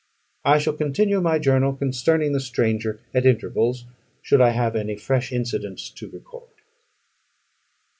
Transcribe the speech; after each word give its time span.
I 0.43 0.57
shall 0.57 0.73
continue 0.73 1.21
my 1.21 1.37
journal 1.37 1.73
concerning 1.75 2.31
the 2.33 2.39
stranger 2.39 2.99
at 3.13 3.27
intervals, 3.27 3.85
should 4.23 4.41
I 4.41 4.49
have 4.49 4.75
any 4.75 4.95
fresh 4.95 5.31
incidents 5.31 5.91
to 5.91 6.09
record. 6.09 6.49